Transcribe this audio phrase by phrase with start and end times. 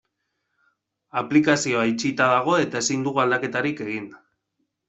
[1.21, 4.13] Aplikazioa itxita dago eta ezin dugu aldaketarik egin.